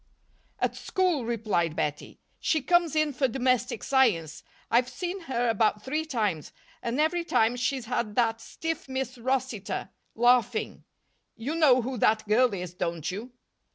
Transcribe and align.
"At 0.57 0.75
school," 0.75 1.25
replied 1.25 1.75
Bettie. 1.75 2.19
"She 2.39 2.63
comes 2.63 2.95
in 2.95 3.13
for 3.13 3.27
Domestic 3.27 3.83
Science. 3.83 4.41
I've 4.71 4.89
seen 4.89 5.19
her 5.29 5.47
about 5.47 5.83
three 5.83 6.05
times, 6.05 6.51
and 6.81 6.99
every 6.99 7.23
time 7.23 7.55
she's 7.55 7.85
had 7.85 8.15
that 8.15 8.41
stiff 8.41 8.89
Miss 8.89 9.19
Rossitor 9.19 9.89
laughing. 10.15 10.85
You 11.35 11.53
know 11.53 11.83
who 11.83 11.97
that 11.99 12.27
girl 12.27 12.51
is, 12.51 12.73
don't 12.73 13.11
you?" 13.11 13.31